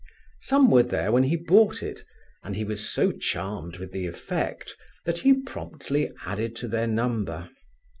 Some 0.39 0.71
were 0.71 0.81
there 0.81 1.11
when 1.11 1.21
he 1.21 1.35
bought 1.35 1.83
it, 1.83 2.01
and 2.43 2.55
he 2.55 2.63
was 2.63 2.89
so 2.89 3.11
charmed 3.11 3.77
with 3.77 3.91
the 3.91 4.07
effect 4.07 4.75
that 5.05 5.19
he 5.19 5.43
promptly 5.43 6.09
added 6.25 6.55
to 6.55 6.67
their 6.67 6.87
number. 6.87 7.49